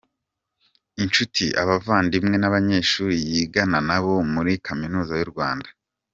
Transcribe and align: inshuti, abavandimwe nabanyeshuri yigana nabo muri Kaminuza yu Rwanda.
inshuti, 1.03 1.45
abavandimwe 1.61 2.35
nabanyeshuri 2.39 3.15
yigana 3.29 3.79
nabo 3.87 4.13
muri 4.33 4.51
Kaminuza 4.65 5.13
yu 5.21 5.29
Rwanda. 5.33 5.69